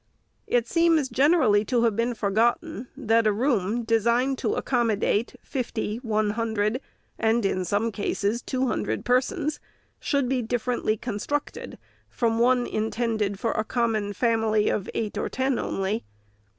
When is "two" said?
8.41-8.65